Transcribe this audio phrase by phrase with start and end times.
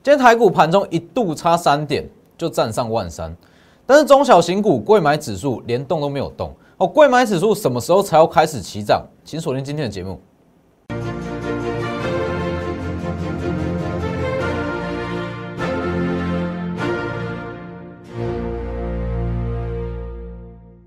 [0.00, 3.36] 今天台股盘中一度差三点就站上万三，
[3.84, 6.86] 但是中小型股贵买指数连动都没有动哦。
[6.86, 9.04] 贵买指数什么时候才要开始起涨？
[9.24, 10.20] 请锁定今天的节目。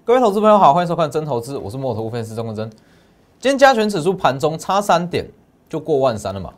[0.05, 2.69] 各位投资朋友好，欢迎收看真投资，我是摩头分析师钟文真。
[3.41, 5.29] 今天加权指数盘中差三点
[5.69, 6.53] 就过万三了嘛？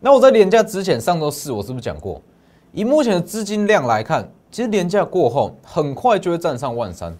[0.00, 2.20] 那我在连假之前，上周四我是不是讲过？
[2.72, 7.16] 以目前的资金量来看，其实连假过后很快就会站上万三。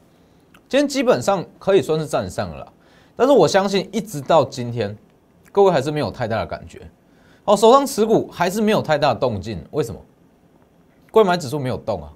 [0.69, 2.73] 今天基本上可以算是站上了，
[3.17, 4.97] 但是我相信一直到今天，
[5.51, 6.83] 各位还是没有太大的感觉。
[7.45, 10.01] 哦，手上持股还是没有太大的动静，为什么？
[11.11, 12.13] 贵买指数没有动啊？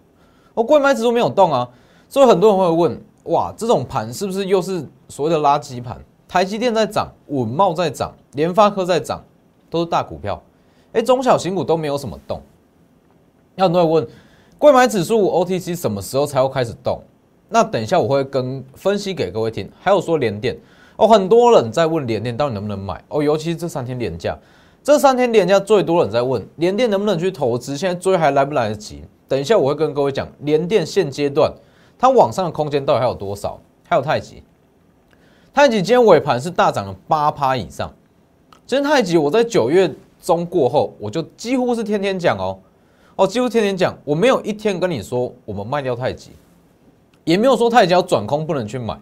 [0.54, 1.68] 哦，贵买指数没有动啊，
[2.08, 3.02] 所以很多人会问。
[3.24, 6.02] 哇，这种盘是不是又是所谓的垃圾盘？
[6.26, 9.22] 台积电在涨，稳茂在涨，联发科在涨，
[9.68, 10.42] 都是大股票。
[10.92, 12.40] 哎，中小型股都没有什么动。
[13.54, 14.06] 那很多人问，
[14.58, 17.00] 贵买指数 OTC 什么时候才会开始动？
[17.48, 19.70] 那等一下我会跟分析给各位听。
[19.80, 20.56] 还有说联电
[20.96, 24.38] 哦，很多人在问联电到底能不能买哦，尤其是这三天连价，
[24.82, 29.02] 这三天连价最多人在问联电能不能去投资，现在追还来不来得及？
[29.26, 31.52] 等一下我会跟各位讲联电现阶段。
[31.98, 33.60] 它往上的空间到底还有多少？
[33.86, 34.42] 还有太极，
[35.52, 37.92] 太极今天尾盘是大涨了八趴以上。
[38.64, 42.58] 今天太极，我在九月中过后，我就几乎是天天讲哦，
[43.16, 46.30] 哦，几乎天天讲，我没有一天跟你说我们卖掉太极，
[47.24, 49.00] 也没有说太极要转空不能去买，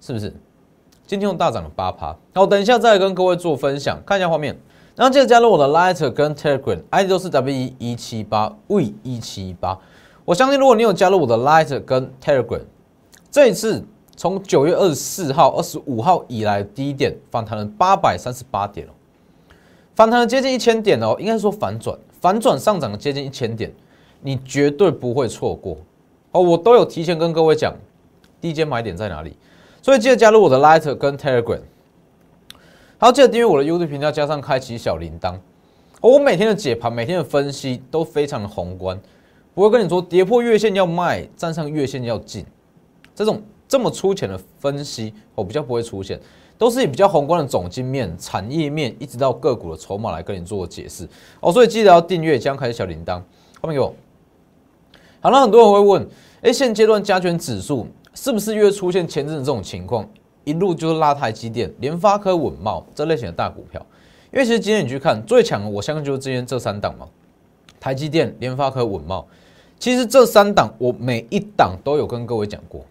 [0.00, 0.32] 是不是？
[1.06, 2.16] 今天又大涨了八趴。
[2.34, 4.58] 好，等一下再来跟各位做分享，看一下画面。
[4.96, 9.78] 然后记得加入我的 Lighter 跟 Telegram，ID 都是 W 一一七八 V 一七八。
[10.24, 12.62] 我相信，如果你有加入我的 Lighter 跟 Telegram，
[13.30, 13.84] 这一次
[14.16, 18.90] 从九月二十四号、二十五号以来低点反弹了八百三十八点哦，
[19.96, 23.72] 反弹了接近一千点哦，应该说反转，反转上涨了接近一千点，
[24.20, 25.78] 你绝对不会错过
[26.32, 26.42] 哦。
[26.42, 27.74] 我都有提前跟各位讲，
[28.38, 29.34] 低阶买点在哪里，
[29.80, 31.60] 所以记得加入我的 Lighter 跟 Telegram，
[32.98, 35.34] 还要记得订阅我的 YouTube 频道，加上开启小铃铛。
[36.02, 39.00] 我每天的解盘、每天的分析都非常的宏观。
[39.54, 42.44] 不会跟你说跌破月线要卖，站上月线要进，
[43.14, 46.20] 这种这么粗浅的分析，我比较不会出现，
[46.58, 51.08] 都是以比较宏观的总经面、产业面，一直到个股的筹码来跟你做解释
[51.40, 51.52] 哦。
[51.52, 53.20] 所以记得要订阅，将开小铃铛。
[53.60, 53.94] 后面给我。
[55.20, 56.08] 好了，很多人会问，
[56.42, 60.08] 哎，现阶段加权指数是不是又出现前阵子这种情况，
[60.44, 63.84] 一路就是拉台积电、联发科、稳茂这类型的大股票？
[64.32, 67.08] 因为其实今天你去看最强的，我相信就是今天这三档嘛，
[67.80, 69.26] 台积电、联发科、稳茂。
[69.78, 72.84] 其实这三档我每一档都有跟各位讲过，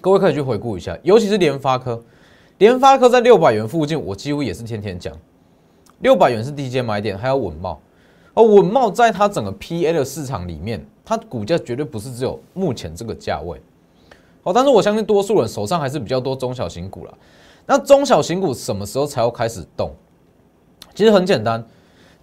[0.00, 2.02] 各位可以去回顾一下，尤其是联发科，
[2.58, 5.14] 联发科在六百元附近，我几乎也是天天讲，
[6.00, 7.80] 六百元是低阶买点，还有稳茂，
[8.34, 13.60] 而稳茂在它整个 PA 的市场里面，它股价绝对不是只有目前这个价位，
[14.42, 17.14] 哦，但是我相信多数人手上还是比较多中小型股了，
[17.64, 19.90] 那中小型股什么时候才要开始动？
[20.94, 21.64] 其实很简单，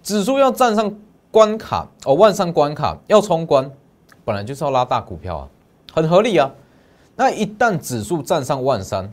[0.02, 0.94] 指数要站上。
[1.28, 3.70] 关卡哦，万上关卡要冲关，
[4.24, 5.48] 本来就是要拉大股票啊，
[5.92, 6.50] 很合理啊。
[7.14, 9.12] 那一旦指数站上万三，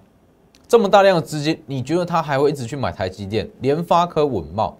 [0.68, 4.78] 这么大量的资金，你觉得他还会一直去买台积电、联发科、稳茂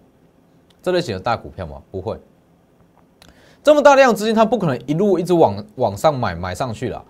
[0.82, 1.80] 这类型的大股票吗？
[1.90, 2.18] 不会。
[3.62, 7.02] 这么大量资金，他不可能一路一直往往上买买上去了。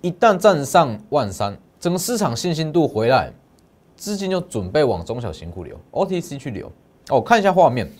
[0.00, 3.32] 一旦站上万三，整个市场信心度回来，
[3.96, 6.70] 资金就准备往中小型股流、OTC 去流。
[7.10, 7.90] 哦，看一下画面，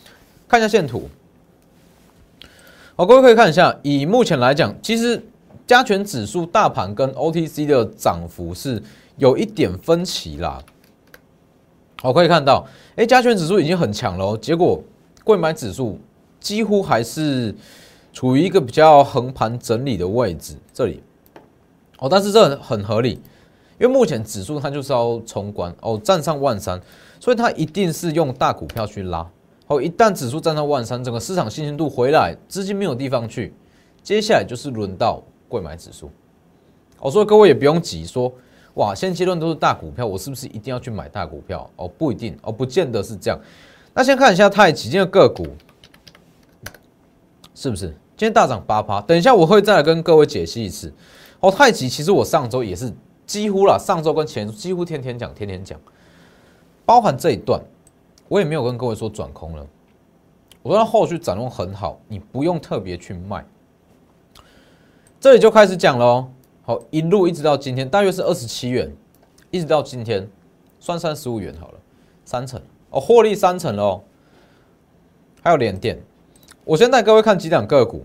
[0.48, 1.08] 看一下线图。
[2.96, 5.22] 好，各位可以看一下，以目前来讲，其实
[5.66, 8.82] 加权指数大盘跟 OTC 的涨幅是
[9.16, 10.62] 有一点分歧啦。
[12.02, 12.66] 好，可以看到，
[12.96, 14.82] 哎，加权指数已经很强了，结果
[15.24, 15.98] 贵买指数
[16.38, 17.54] 几乎还是
[18.12, 21.02] 处于一个比较横盘整理的位置，这里。
[21.98, 23.12] 哦，但是这很合理，
[23.78, 26.78] 因为目前指数它就是要冲关哦，站上万三，
[27.18, 29.26] 所以它一定是用大股票去拉。
[29.66, 33.54] 好，一旦指数站上万三，整个市场信心度回来，资金没有地方去，
[34.02, 35.22] 接下来就是轮到
[35.54, 36.10] 贵买指数。
[36.98, 38.32] 哦，说各位也不用急，说
[38.74, 41.70] 哇，现阶段都是大股票，我是不是一定要去买大股票？
[41.76, 43.38] 哦，不一定，哦，不见得是这样。
[43.94, 45.46] 那先看一下太极今天个股，
[47.54, 47.86] 是不是
[48.16, 49.00] 今天大涨八趴？
[49.02, 50.92] 等一下我会再来跟各位解析一次。
[51.38, 52.92] 哦，太极其实我上周也是
[53.24, 55.78] 几乎了，上周跟前几乎天天讲，天天讲，
[56.84, 57.62] 包含这一段。
[58.26, 59.66] 我也没有跟各位说转空了，
[60.62, 63.44] 我说后续展望很好，你不用特别去卖。
[65.24, 66.28] 这里就开始讲喽，
[66.66, 68.94] 好，一路一直到今天，大约是二十七元，
[69.50, 70.28] 一直到今天，
[70.78, 71.78] 算三十五元好了，
[72.26, 72.60] 三成
[72.90, 74.02] 哦，获利三成喽。
[75.42, 75.98] 还有连电，
[76.66, 78.04] 我先带各位看几档个股。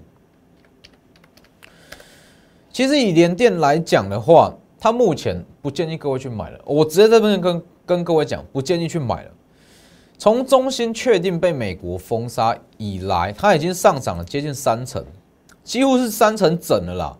[2.71, 6.59] 其实以联电来讲的话，它目前不建议各位去买了。
[6.63, 9.31] 我直接在这边跟跟各位讲，不建议去买了。
[10.17, 15.03] 从中心确定被美国封杀以来，它已经上涨了接近三成，
[15.69, 17.15] 几乎是三成整了啦。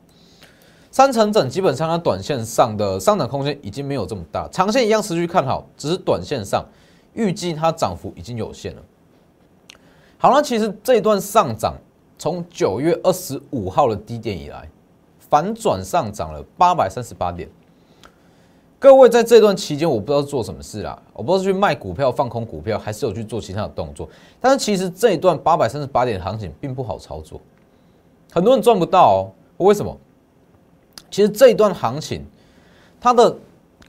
[0.90, 6.66] 三成整，基本上它短线上的上涨空间已经没有这么大，长线一样持续看好，只是短线上
[7.14, 8.82] 预计它涨幅已经有限了。
[10.18, 11.76] 好了，其实这一段上涨
[12.18, 14.68] 从九月二十五号的低点以来，
[15.20, 17.48] 反转上涨了八百三十八点。
[18.80, 24.10] 各位在这段期间，我不知道做什么事啦，我不知道是去卖股票、放空股票，还是有去做其他的动作。
[24.42, 27.40] 但是其实这一段八百三十八点的行情并不好操作，
[28.32, 29.32] 很多人赚不到哦。
[29.58, 29.98] 为什么？
[31.12, 32.24] 其实这一段行情，
[33.02, 33.36] 它的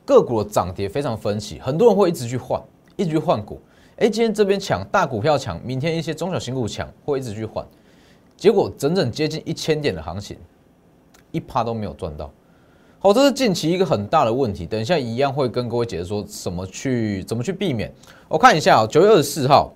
[0.05, 2.61] 个股的涨跌非常分歧，很多人会一直去换，
[2.97, 3.61] 一直去换股。
[3.97, 7.63] 哎，今天这边抢大股票强，明天一些中小型股强，会一直去换，
[8.37, 10.39] 结果整整接近一千点的行情，
[11.31, 12.33] 一趴都没有赚到。
[12.99, 17.93] 好，这是近期一个很大的问题，等一下一样会跟各位解释说怎么去怎么去避免。
[18.27, 19.71] 我看一下啊，九月二十四号，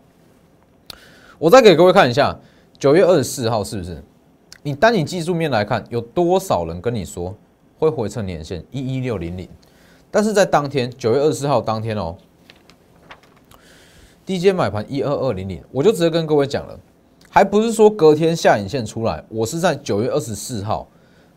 [1.39, 2.35] 我再给各位看一下，
[2.79, 4.03] 九月二十四号是不是？
[4.67, 7.35] 你单以技术面来看，有多少人跟你说
[7.79, 9.47] 会回测年线一一六零零？
[10.11, 12.17] 但是在当天九月二十四号当天哦，
[14.25, 16.81] 低阶买盘一二二零零，我就直接跟各位讲了，
[17.29, 20.89] 还不是说隔天下影线出来，我是在九月二十四号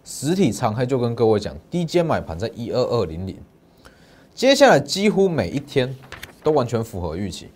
[0.06, 3.38] 实体长黑就跟各位讲，低阶买盘在一二二零零，
[4.34, 5.94] 接下来几乎每一天
[6.42, 7.50] 都完全符合预期。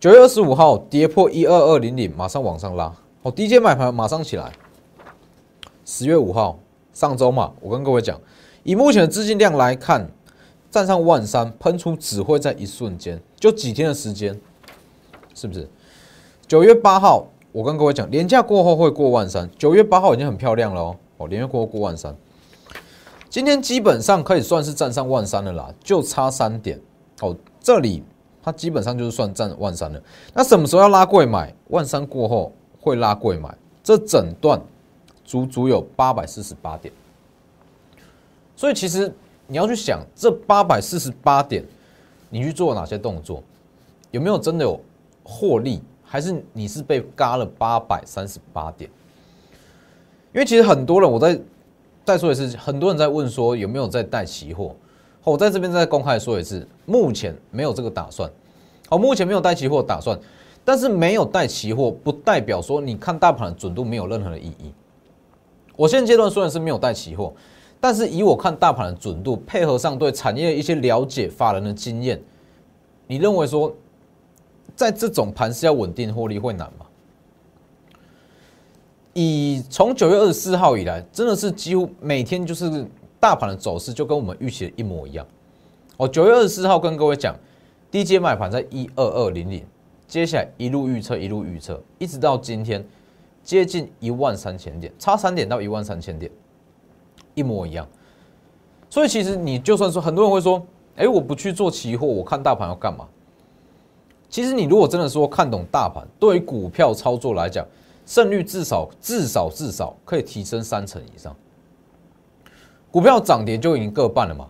[0.00, 2.92] 九月二十五号跌破一二二零零，马上往上拉，
[3.22, 4.52] 哦，低阶买盘马上起来。
[5.94, 6.58] 十月五号，
[6.94, 8.18] 上周嘛，我跟各位讲，
[8.62, 10.08] 以目前的资金量来看，
[10.70, 14.34] 站上万三，喷出只会在一瞬间，就几天的时间，
[15.34, 15.68] 是不是？
[16.48, 22.16] 九月八号，我跟各位讲，连假过后会过万三，九月八号已经很漂亮了哦，哦，连月过后过万三，
[23.28, 26.80] 今天基本上可以算是站上万三了啦，就差三点，
[27.20, 28.02] 哦，这里
[28.42, 30.02] 它基本上就是算站万三了。
[30.32, 31.54] 那什么时候要拉贵买？
[31.68, 32.50] 万三过后
[32.80, 33.54] 会拉贵买，
[33.84, 34.58] 这整段。
[35.24, 36.92] 足足有八百四十八点，
[38.56, 39.12] 所以其实
[39.46, 41.64] 你要去想这八百四十八点，
[42.28, 43.42] 你去做哪些动作，
[44.10, 44.80] 有没有真的有
[45.22, 48.90] 获利，还是你是被嘎了八百三十八点？
[50.32, 51.38] 因为其实很多人，我在
[52.04, 54.74] 再说一次，很多人在问说有没有在带期货，
[55.24, 58.30] 我在这边再公开说一次，目前没有这个打算。
[58.88, 60.18] 好，目前没有带期货打算，
[60.64, 64.72] 但是没有带期货不代表说你看大盘的准度没有任何的意义。
[65.74, 67.32] 我现阶段虽然是没有带期货，
[67.80, 72.20] 但是以我看大盘的准度，配合上对产业的一些了解、法人的经验，
[73.06, 73.74] 你认为说，
[74.76, 76.86] 在这种盘是要稳定获利会难吗？
[79.14, 82.86] 以从九月二十四号以来，真的是几乎每天就是
[83.18, 85.26] 大盘的走势就跟我们预期的一模一样。
[85.96, 87.34] 哦，九月二十四号跟各位讲，
[87.90, 89.64] 低阶买盘在一二二零零，
[90.06, 92.84] 接下来一路预测一路预测，一直到今天。
[93.42, 96.30] 接近一万三千点，差三点到一万三千点，
[97.34, 97.86] 一模一样。
[98.88, 100.64] 所以其实你就算说，很多人会说，
[100.96, 103.06] 哎，我不去做期货，我看大盘要干嘛？
[104.28, 107.66] 其实你如果真的说看懂大盘，对于股票操作来讲，
[108.06, 111.34] 胜率至少至少至少可以提升三成以上。
[112.90, 114.48] 股票涨跌就已经各半了嘛，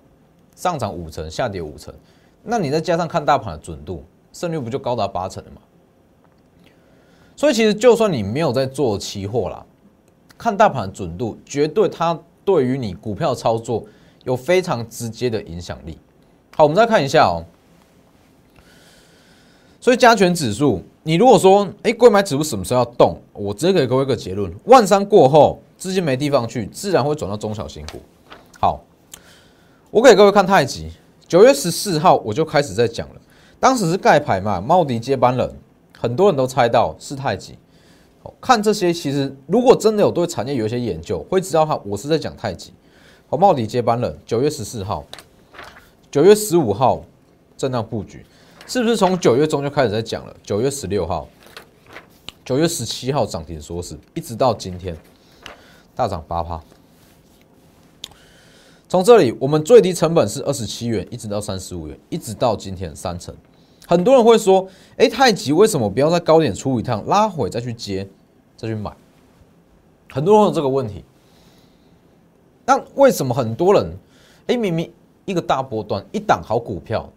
[0.54, 1.94] 上涨五成，下跌五成，
[2.42, 5.60] 那你再加上看大盘的准度，胜率不就高达八成了吗？
[7.42, 9.66] 所以其实就算你没有在做期货啦，
[10.38, 13.84] 看大盘准度，绝对它对于你股票操作
[14.22, 15.98] 有非常直接的影响力。
[16.54, 17.42] 好，我们再看一下哦。
[19.80, 23.20] 所以加权指数，你如果说，哎，贵买指数什么时候要动？
[23.32, 27.98] 我直接给各位一个结论：万三过后，资金没地方去，自然会转到中小型股。
[28.60, 28.84] 好，
[29.90, 30.92] 我给各位看太极，
[31.26, 33.16] 九月十四号我就开始在讲了，
[33.58, 35.52] 当时是盖牌嘛，茂迪接班人。
[36.02, 37.56] 很多人都猜到是太极，
[38.40, 42.72] 看这些其实如果真的有对产业有一些研究，会知道哈，我是在讲太极。
[43.28, 45.06] 好，茂迪接班人，九月十四号、
[46.10, 47.04] 九月十五号
[47.56, 48.26] 震荡布局，
[48.66, 50.36] 是不是从九月中就开始在讲了？
[50.42, 51.28] 九月十六号、
[52.44, 54.96] 九月十七号涨停说是，一直到今天
[55.94, 56.60] 大涨八趴。
[58.88, 63.32] 从这里我们最低成本是二十七元，一直到三十五元，一直到今天三成。
[63.86, 68.08] 很多人会说：“哎，太极为什么不要在高点出一趟，拉回再去接，
[68.56, 68.94] 再去买？”
[70.10, 71.04] 很多人有这个问题。
[72.64, 73.96] 那为什么很多人，
[74.46, 74.92] 哎，明明
[75.24, 77.08] 一个大波段，一档好股票，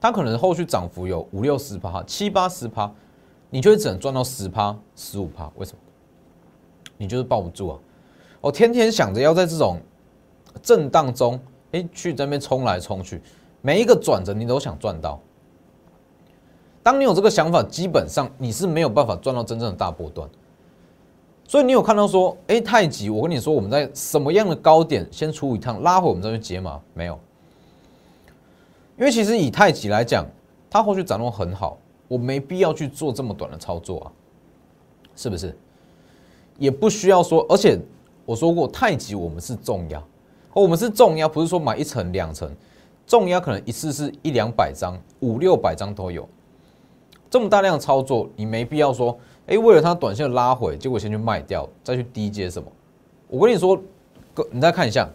[0.00, 2.92] 它可能后续涨幅有五六十趴、七八十趴，
[3.50, 5.50] 你就会只能赚到十趴、十五趴。
[5.56, 5.78] 为什么？
[6.96, 7.78] 你就是抱不住啊！
[8.40, 9.78] 我天天想着要在这种
[10.62, 11.40] 震荡中，
[11.72, 13.20] 哎，去这边冲来冲去，
[13.62, 15.20] 每一个转折你都想赚到。
[16.84, 20.28] 当你有这个想法，基本上你是没有办法赚到真正的大波段。
[21.48, 26.78] 所以你有看到说，哎，太极，我跟你说，我们在什么样的高点先出一趟，拉回我们再去解码？
[26.92, 27.18] 没有，
[28.98, 30.26] 因为其实以太极来讲，
[30.68, 34.12] 它后续展望很好，我没必要去做这么短的操作啊，
[35.16, 35.56] 是不是？
[36.58, 37.78] 也不需要说，而且
[38.26, 40.02] 我说过，太极我们是重压，
[40.52, 42.50] 我们是重压，不是说买一层两层，
[43.06, 46.28] 重压可能一次是一两百张、五六百张都有。
[47.30, 52.68] 这么大量操作，你没必要说，哎，为了它短线拉回，结果先去卖掉，再去低接什么？
[53.28, 53.76] 我跟你说，
[54.32, 55.08] 哥，你再看一下，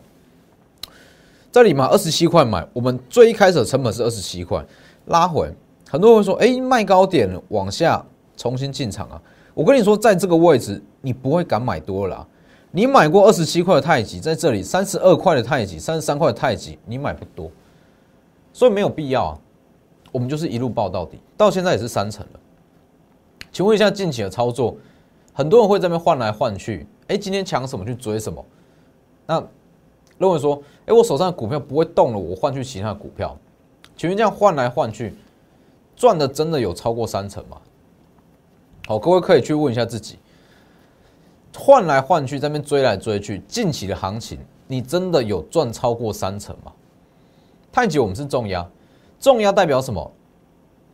[1.52, 4.64] 这里嘛，二十七块买，我们最一开始的成本是二十七块，
[5.06, 5.50] 拉回，
[5.90, 9.22] 很多人说，哎，卖高点往下重新进场啊。
[9.54, 12.28] 我跟你说，在这个位置，你不会敢买多了。
[12.72, 17.50] 你买过二十七块的太极，在这里三十二块的太极，三十三块的太极，你买不多，
[18.54, 19.40] 所以没有必要啊。
[20.12, 22.40] 我们就是一路报到底，到现在也是三成了。
[23.50, 24.76] 请问一下近期的操作，
[25.32, 28.44] 很多人会在那边换来换去，哎，今天抢什么去追什么？
[29.26, 29.42] 那
[30.18, 33.38] 认为说，哎，我手上的股票不会动了，我换去其他的股票，
[33.96, 35.16] 请问这样换来换去，
[35.96, 37.56] 赚的真的有超过三成吗？
[38.86, 40.20] 好，各位可以去问一下自己，
[41.58, 46.74] 换来换去，在那边追来追去，近期的行情，你真的有赚超过三成吗？
[47.72, 48.70] 太极我们是重压。
[49.22, 50.12] 重压代表什么？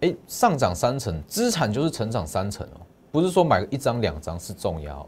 [0.06, 2.82] 哎，上涨三成，资产就是成长三成哦，
[3.12, 5.08] 不是说买个一张两张是重要。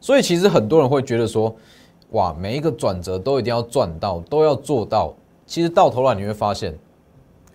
[0.00, 1.54] 所以其实很多人会觉得说，
[2.12, 5.14] 哇，每一个转折都一定要赚到，都要做到。
[5.44, 6.74] 其实到头来你会发现，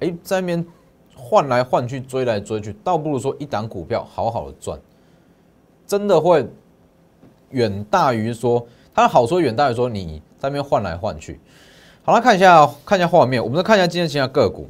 [0.01, 0.63] 哎，在那边
[1.15, 4.79] 换来换去，追来追去，倒不如说一档股票好好的赚，
[5.87, 6.47] 真的会
[7.49, 8.63] 远大于说
[8.93, 11.39] 它好说远大于说你在那边换来换去。
[12.03, 13.43] 好了，看一下，看一下画面。
[13.43, 14.67] 我们再看一下今天其他个股。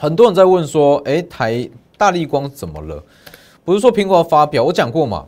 [0.00, 3.02] 很多人在问说：“哎，台大力光怎么了？”
[3.66, 5.26] 不是说苹果要发表，我讲过嘛。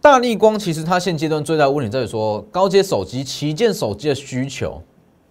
[0.00, 4.80] 大力光其实它现阶段最大问题在于说，高阶手机、旗舰手机的需求，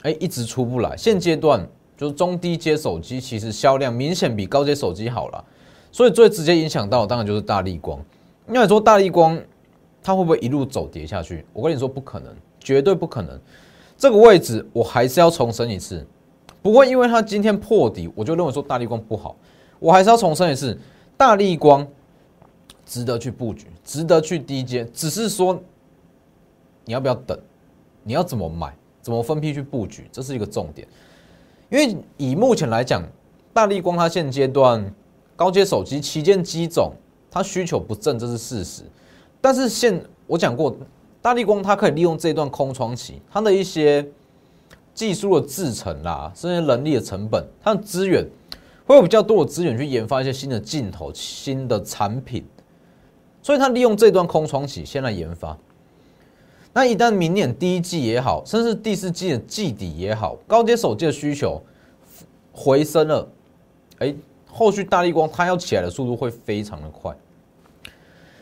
[0.01, 0.97] 哎，一直出不来。
[0.97, 1.65] 现阶段
[1.95, 5.45] 就是中低阶手机，其实销量明显比高阶手机好了。
[5.89, 7.97] 所以最直接影响到，当然就是大力光。
[8.45, 9.39] 那你说大力光
[10.03, 11.45] 它会不会一路走跌下去？
[11.53, 13.39] 我跟你说，不可能，绝对不可能。
[13.97, 16.05] 这个位置我还是要重申一次，
[16.63, 19.35] 不过因为它今天破底，我就认为说大力光不好。
[19.77, 20.75] 我还是要重申一次，
[21.15, 21.87] 大力光
[22.85, 25.61] 值得去布局，值得去低阶，只是说
[26.85, 27.37] 你要不要等，
[28.01, 30.87] 你要怎么买，怎么分批去布局，这是一个重点。
[31.69, 33.03] 因为以目前来讲，
[33.53, 34.91] 大力光它现阶段
[35.35, 36.93] 高阶手机旗舰机种，
[37.29, 38.81] 它需求不振，这是事实。
[39.39, 40.75] 但是现我讲过。
[41.21, 44.05] 大力光它可以利用这段空窗期，它的一些
[44.93, 48.25] 技术的制程啦，甚至人力的成本，它的资源
[48.85, 52.45] 会有比较多的资源去研发一些新的镜头、新的产品，
[53.41, 55.57] 所以它利用这段空窗期先来研发。
[56.73, 61.61] 那一旦明年第一季也好，甚至第四季的季底也好，高阶手机的需求
[62.51, 63.27] 回升了，
[63.99, 64.13] 哎，
[64.47, 67.15] 后续大力光它要起来的速度会非常的快，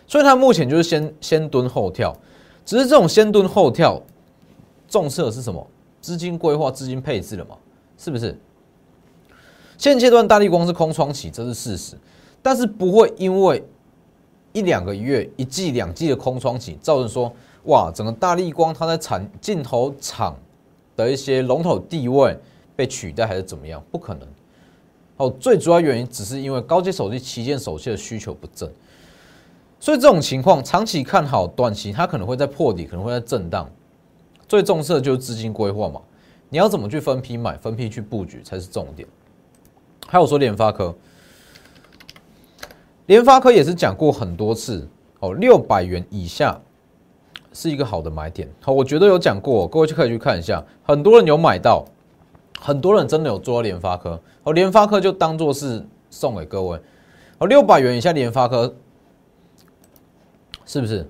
[0.08, 2.16] 所以它目前就是先先蹲后跳。
[2.64, 4.02] 只是这种先蹲后跳，
[4.88, 5.66] 重视的是什么？
[6.02, 7.56] 资金规划、资金配置了嘛？
[7.98, 8.38] 是不是？
[9.78, 11.96] 现阶段大力光是空窗期，这是事实，
[12.42, 13.64] 但是不会因为
[14.54, 17.32] 一两个月、一季、两季的空窗期，造成说
[17.64, 20.36] 哇，整个大力光它在产镜头厂
[20.96, 22.38] 的一些龙头地位
[22.76, 23.84] 被取代，还是怎么样？
[23.92, 24.28] 不可能。
[25.18, 28.70] 哦，最主要原因只是因为高阶手机旗舰手机的需求不振。
[29.80, 33.68] 所以这种情况，长期看好，短期它可能会在破底，可能会在震荡。
[34.52, 36.02] 最重视的就是资金规划嘛，
[36.50, 39.08] 你要怎么去分批买，分批去布局才是重点。
[40.06, 40.94] 还有说联发科，
[43.06, 44.86] 联发科也是讲过很多次
[45.22, 46.60] 哦，六百元以下
[47.54, 48.46] 是一个好的买点。
[48.60, 51.86] 好，我觉得有讲过，各位就可以去看一下，很多人有买到，
[52.60, 54.22] 很多人真的有做联发科。
[54.44, 56.78] 哦，联发科就当做是送给各位。
[57.38, 58.76] 哦，六百元以下联发科。
[60.66, 61.10] 是不是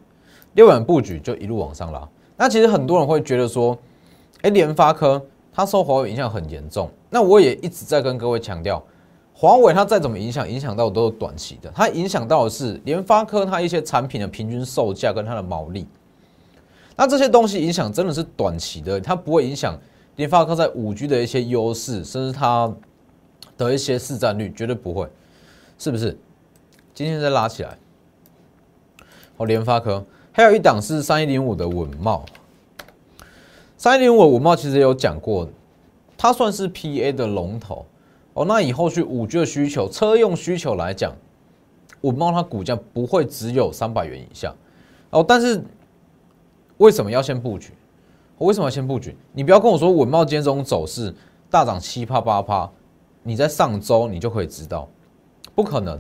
[0.54, 2.08] 六元布局就一路往上拉？
[2.42, 3.78] 那其实很多人会觉得说，
[4.42, 6.90] 哎，联发科它受华为影响很严重。
[7.08, 8.84] 那我也一直在跟各位强调，
[9.32, 11.72] 华为它再怎么影响，影响到的都是短期的。
[11.76, 15.88] 它影响到的是联发科它一些产品的平均售价跟它的毛利。
[16.96, 19.80] 那这些东西影响真的是短期的，它不会影响
[20.16, 22.74] 联发科在五 G 的一些优势，甚至它
[23.56, 25.08] 的一些市占率，绝对不会。
[25.78, 26.18] 是不是？
[26.96, 27.78] 今天再拉起来。
[29.38, 32.26] 好，联发科还有一档是三一零五的稳茂，
[33.78, 35.50] 三一零五稳茂其实有讲过，
[36.18, 37.86] 它算是 PA 的龙头
[38.34, 38.46] 哦。
[38.46, 41.14] 那以后去五 G 的需求、车用需求来讲，
[42.02, 44.56] 稳茂它股价不会只有三百元以下
[45.10, 45.22] 哦。
[45.28, 45.62] 但是
[46.78, 47.74] 为什么要先布局？
[48.38, 49.16] 我为什么要先布局？
[49.34, 51.14] 你不要跟我说稳茂今天这种走势
[51.50, 52.72] 大涨七趴八趴，
[53.22, 54.88] 你在上周你就可以知道，
[55.54, 56.00] 不可能，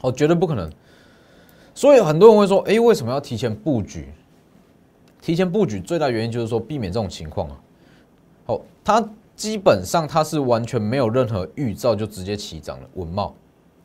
[0.00, 0.70] 哦，绝对不可能。
[1.74, 4.08] 所以很多人会说，哎，为什么要提前布局？
[5.20, 7.60] 提前布局最大原因就是说避免这种情况啊。
[8.44, 13.34] 好，它基本上它是完全没有任何预兆就直接起涨了，稳茂，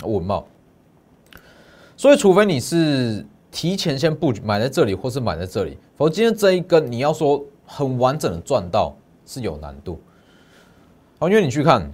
[0.04, 0.46] 稳茂。
[1.96, 10.00] 所以除非你是提前先布局买在这里，或是买在这里，否则今天这一根你要说很完整的赚到是有难度。
[11.20, 11.90] 好，因为你去看，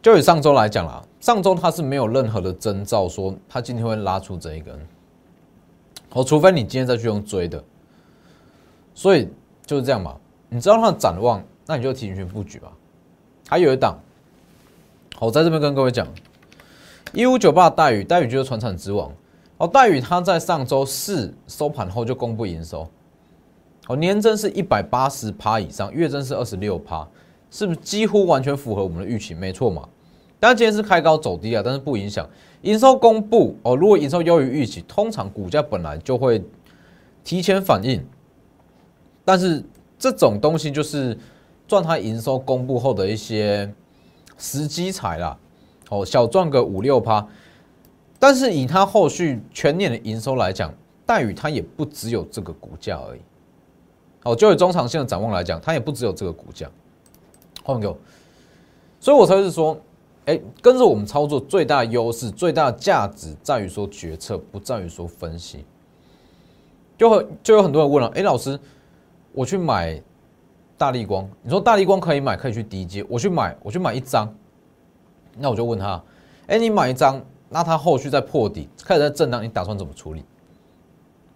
[0.00, 1.04] 就以上周来讲啦。
[1.24, 4.78] 上周它是没有任何的征兆，说它今天会拉出这一根，
[6.10, 7.64] 哦，除非你今天再去用追的，
[8.94, 9.30] 所以
[9.64, 10.16] 就是这样嘛。
[10.50, 12.70] 你知道它的展望，那你就提前布局吧。
[13.48, 13.98] 还有一档，
[15.18, 16.06] 我在这边跟各位讲，
[17.14, 19.10] 一五九八待遇，待遇就是船产之王。
[19.56, 22.86] 哦，待遇它在上周四收盘后就公布营收，
[23.86, 27.08] 哦，年增是一百八十趴以上，月增是二十六趴，
[27.50, 29.32] 是不是几乎完全符合我们的预期？
[29.32, 29.88] 没错嘛。
[30.46, 32.28] 但今天是开高走低啊，但是不影响
[32.60, 33.74] 营收公布哦。
[33.74, 36.44] 如果营收优于预期，通常股价本来就会
[37.24, 38.04] 提前反应。
[39.24, 39.64] 但是
[39.98, 41.16] 这种东西就是
[41.66, 43.72] 赚它营收公布后的一些
[44.36, 45.34] 时机财啦，
[45.88, 47.26] 哦，小赚个五六趴。
[48.18, 50.70] 但是以它后续全年的营收来讲，
[51.06, 53.20] 待遇它也不只有这个股价而已。
[54.24, 56.70] 哦，就以中长线的展望来讲，它也不只有这个股价。
[57.62, 57.96] 换给我，
[59.00, 59.80] 所以我才是说。
[60.26, 65.64] 哎，跟着我们操作最大的优势、最大的价值在于说决策，不在于说分析。
[66.96, 68.58] 就很就有很多人问了，哎，老师，
[69.32, 70.00] 我去买
[70.78, 74.32] 大力光，你说大力光可以买，可以去低阶，我去买，我去买一张，
[75.36, 76.02] 那我就问他，
[76.46, 77.20] 哎，你买一张，
[77.50, 80.24] 那他后续再破底，开始在震荡，你打算怎么处理？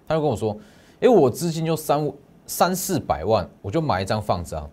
[0.06, 0.56] 他就跟我说，
[1.00, 2.10] 哎，我资金就三
[2.46, 4.70] 三四百万，我就买一张放着，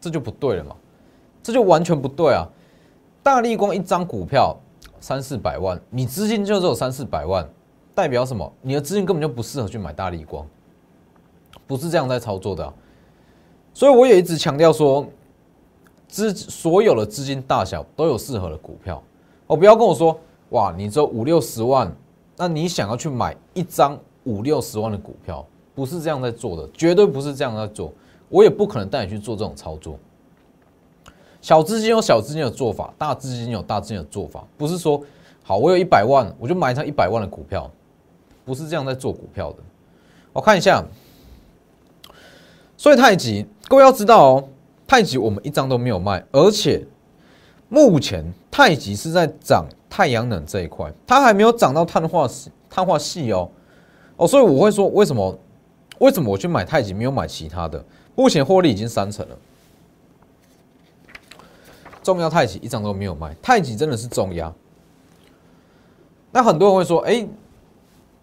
[0.00, 0.74] 这就不对了嘛，
[1.42, 2.48] 这就完全不对啊。
[3.26, 4.56] 大立光一张股票
[5.00, 7.44] 三四百万，你资金就只有三四百万，
[7.92, 8.52] 代表什么？
[8.62, 10.46] 你的资金根本就不适合去买大立光，
[11.66, 12.72] 不是这样在操作的。
[13.74, 15.04] 所以我也一直强调说，
[16.06, 19.02] 资所有的资金大小都有适合的股票。
[19.48, 20.16] 哦，不要跟我说，
[20.50, 21.92] 哇，你只有五六十万，
[22.36, 27.92] 那你想要去买一张五六十万的股票，不是这样在做的，绝对不是这样在做。
[28.28, 29.98] 我也不可能带你去做这种操作。
[31.46, 35.00] 小资金有小资金的做法，大资金有大资金的做法，不是说
[35.44, 37.70] 好我有一百万我就买一张一百万的股票，
[38.44, 39.58] 不是这样在做股票的。
[40.32, 40.84] 我看一下，
[42.76, 44.48] 所以太极各位要知道哦，
[44.88, 46.84] 太极我们一张都没有卖，而且
[47.68, 52.28] 目前太极是在涨太阳能这一块，它还没有涨到碳化
[52.68, 53.48] 碳化系哦
[54.16, 55.38] 哦，所以我会说为什么
[56.00, 57.84] 为什么我去买太极没有买其他的？
[58.16, 59.36] 目前获利已经三成了。
[62.06, 64.52] 重压太极一张都没有卖，太极真的是重压。
[66.30, 67.26] 那很多人会说，哎，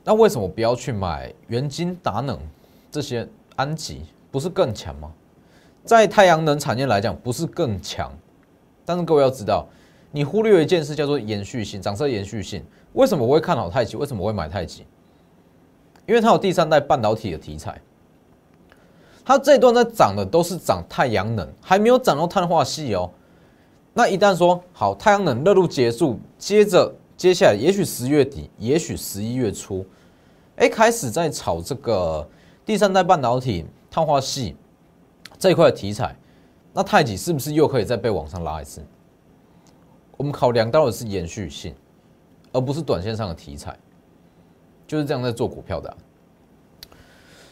[0.06, 2.40] 那为什么不要去买元晶、达能
[2.90, 5.12] 这些安吉，不是更强吗？
[5.84, 8.10] 在太阳能产业来讲，不是更强。
[8.86, 9.68] 但是各位要知道，
[10.12, 12.64] 你忽略一件事，叫做延续性，涨势延续性。
[12.94, 13.98] 为什么我会看好太极？
[13.98, 14.86] 为什么我会买太极？
[16.08, 17.82] 因为它有第三代半导体的题材，
[19.26, 23.12] 它这一段在涨的都是涨太阳能，还没有涨到碳化系哦。
[23.96, 29.86] 那一旦说好太阳能热度结束，接着接下来也许十月底，也许十一月初，
[30.56, 32.28] 哎，开始在炒这个
[32.66, 34.56] 第三代半导体碳化系
[35.38, 36.16] 这一块题材，
[36.74, 38.84] 那太极是不是又可以再被往上拉一次？
[40.18, 41.76] 我们考量到的是延续性，
[42.52, 43.78] 而不是短线上的题材，
[44.88, 45.96] 就是这样在做股票的。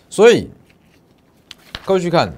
[0.09, 0.49] 所以
[1.85, 2.33] 各位去看。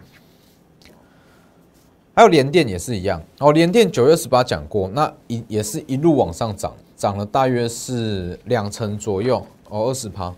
[2.15, 10.31] 还有联电也是一样哦，联电九月十八讲过，那一也是一路往上涨，涨了大约是两成左右哦，二十趴。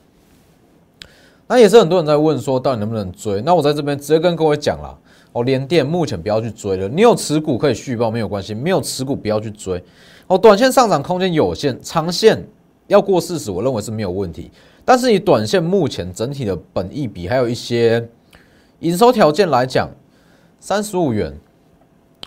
[1.48, 3.42] 那也是很多人在问说，到底能不能追？
[3.42, 4.98] 那我在这边直接跟各位讲了
[5.34, 9.84] 哦，联电目前不要去追了，你有持股可以续报没有关系，没有持股不要去追
[10.28, 10.38] 哦。
[10.38, 12.42] 短线上涨空间有限，长线
[12.88, 14.50] 要过四十，我认为是没有问题。
[14.86, 18.08] 但是以短线目前整体的本益比，还有一些
[18.80, 19.90] 营收条件来讲，
[20.62, 21.38] 三十五元。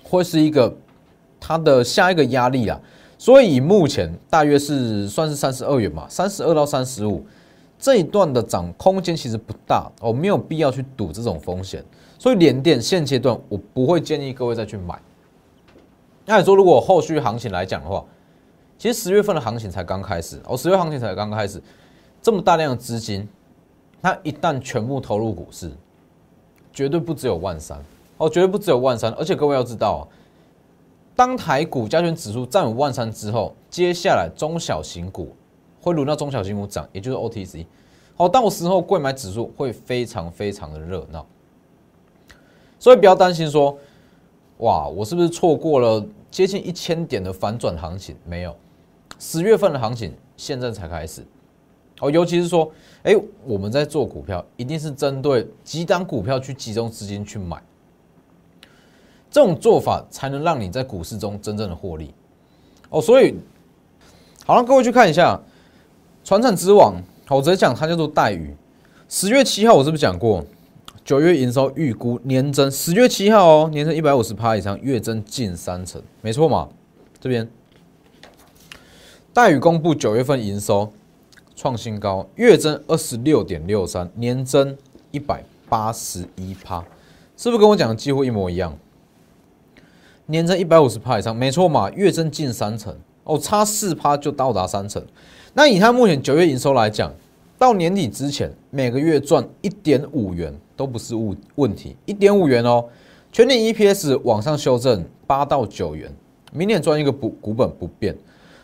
[0.09, 0.75] 会是一个
[1.39, 2.81] 它的下一个压力啊。
[3.19, 7.27] 所以目前大约是算是三十二元嘛，三十二到三十五
[7.79, 11.85] 这一段的涨空间其实不大哦，没有必要去赌这种风险。
[12.19, 15.01] 所以连电现阶段我不会建议各位再去买。
[16.25, 18.05] 那你说如果后续行情来讲的话，
[18.77, 21.61] 其实十月份的行情才刚开始哦，十月行情才刚开始，
[22.23, 23.27] 这么大量的资金，
[24.01, 25.73] 它一旦全部投入股市，
[26.73, 27.83] 绝对不只有万三
[28.19, 30.07] 哦，绝对不只有万三，而且各位要知道。
[31.17, 35.35] 当台股加权指数站稳万三之后，接下来中小型股
[35.81, 37.67] 会轮到中小型股涨，也就是 OTC。
[38.15, 41.27] 好，到时候贵买指数会非常非常的热闹，
[42.79, 43.77] 所以不要担心说，
[44.59, 48.17] 哇，我是不是错过了接近一千点的反转行情？
[48.25, 48.55] 没有，
[49.19, 51.25] 十月份的行情现在才开始。
[52.01, 52.71] 哦，尤其是说，
[53.03, 53.13] 哎，
[53.45, 57.61] 我们在做股票，一定是针对几档股票去集中资金去买。
[59.31, 62.13] 这种做法才能让你在股市中真正的获利
[62.91, 63.35] 哦，所以
[64.47, 65.39] 好了，各位去看一下
[66.25, 66.95] 船产之王，
[67.29, 68.57] 我直接讲它叫做待遇。
[69.09, 70.45] 十月七号我是不是讲过，
[71.05, 76.69] 九月营收预估年增，十月七号哦，年增一百五十趴以上，月增近三成，没错嘛？
[77.21, 77.49] 这边
[79.33, 80.91] 待遇公布九月份营收
[81.55, 84.77] 创新高，月增二十六点六三，年增
[85.11, 86.83] 一百八十一趴，
[87.37, 88.77] 是不是跟我讲的几乎一模一样？
[90.31, 95.03] 年增一百五十趴以上，没错嘛，月增近三成哦，差四趴就到达三成。
[95.55, 97.11] 那以它目前九月营收来讲，
[97.59, 102.85] 到年底之前每个月赚一点五元都不是问问题，一点五元哦，
[103.33, 106.15] 全年 EPS 往上修正八到九元，
[106.53, 108.15] 明年赚一个股股本不变，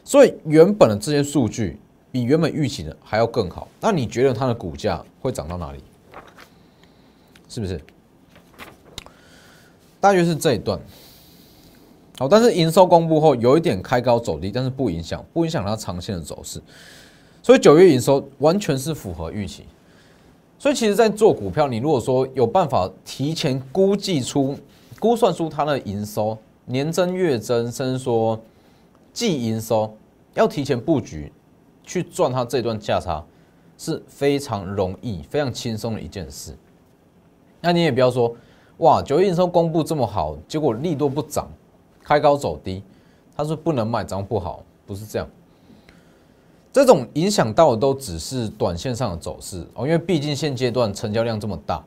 [0.05, 1.79] 所以原本的这些数据
[2.13, 3.67] 比原本预期的还要更好。
[3.81, 5.79] 那你觉得它的股价会涨到哪里？
[7.49, 7.81] 是不是？
[9.99, 10.79] 大约是这一段。
[12.17, 16.63] 好，但是营收公布后有一点开高走低，但是不影响，不影响它长线的走势。
[17.43, 19.65] 所以九月营收完全是符合预期。
[20.57, 24.57] 所以其实，在做股票，你如果说有办法提前估计出、
[25.01, 28.41] 估算出它的营收年增、月增，甚至说
[29.13, 29.95] 季营收，
[30.35, 31.33] 要提前布局
[31.83, 33.23] 去赚它这段价差，
[33.77, 36.57] 是非常容易、非常轻松的一件事。
[37.61, 38.35] 那你也不要说，
[38.79, 41.49] 哇，九月营收公布这么好，结果利多不涨。
[42.05, 42.83] 开高走低，
[43.35, 45.27] 他说不能买，涨不好，不是这样。
[46.73, 51.83] 这种影响到的都只是短线上的走势哦，因为毕竟现阶段成交量这么大，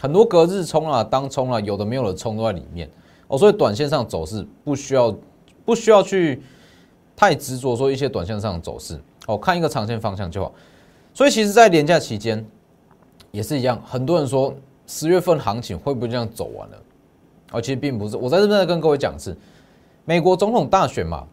[0.00, 2.88] 很多隔日冲啊、当冲啊，有的没有的冲都在里面
[3.28, 5.14] 哦，所以短线上走势不需要
[5.64, 6.40] 不需要去
[7.14, 10.52] 太执着说一些短线上的走势哦，看一个长线方向就好。
[11.12, 12.46] 所以其实，在年假期间
[13.32, 14.54] 也是一样，很多人说
[14.86, 16.78] 十月份行情会不会这样走完了？
[17.52, 19.36] 哦，其实并不是，我在这边跟各位讲是。
[20.06, 21.24] 美国总统大选嘛，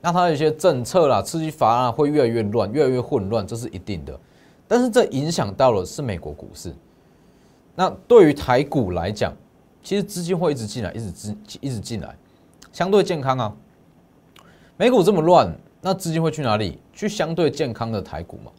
[0.00, 4.18] 那它有一些政策啦、刺激法案会越来越乱、越来越混乱，这是一定的。
[4.68, 6.74] 但是这影响到了是美国股市。
[7.74, 9.32] 那对于台股来讲，
[9.82, 12.14] 其实资金会一直进来，一直资一直进来，
[12.72, 13.56] 相对健康啊。
[14.76, 16.78] 美股这么乱，那资金会去哪里？
[16.92, 18.50] 去相对健康的台股嘛。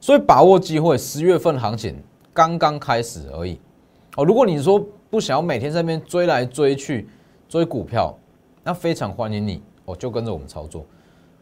[0.00, 2.00] 所以把握机会，十月份行情
[2.32, 3.58] 刚刚开始而已。
[4.16, 7.08] 哦，如果你说不想要每天在那边追来追去
[7.48, 8.14] 追股票，
[8.62, 10.84] 那非常欢迎你哦，就跟着我们操作，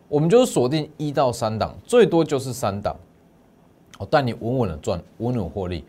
[0.08, 2.96] 我们就是锁定一到三档，最多就是三档，
[3.98, 5.84] 哦，带你稳稳的赚，稳稳获利，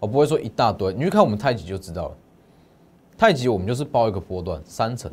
[0.00, 2.16] 我不会说一大堆，你去看我们太极就知道了，
[3.16, 5.10] 太极我们就是包一个波段三层，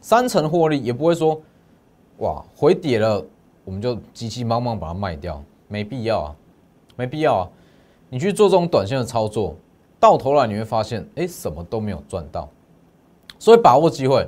[0.00, 1.38] 三层获利，也不会说
[2.18, 3.22] 哇回跌了，
[3.66, 6.36] 我们就急急忙忙把它卖掉，没必要啊，
[6.96, 7.48] 没必要啊，
[8.08, 9.54] 你去做这种短线的操作，
[10.00, 12.48] 到头来你会发现，哎，什么都没有赚到，
[13.38, 14.26] 所以把握机会。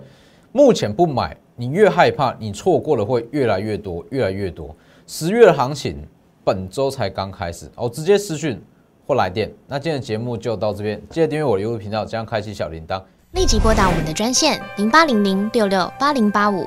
[0.53, 4.77] 目前不买，你越害怕，你错过了会越来越多，越来越多。
[5.07, 6.07] 十月的行情
[6.45, 8.63] 本周才刚开始，哦，直接私讯
[9.07, 9.51] 或来电。
[9.67, 16.67] 那今天的节目就到这边，记得订阅我的 YouTube 频道，加上开启小铃铛，立即拨打我们的专线零八零零六六八零八五。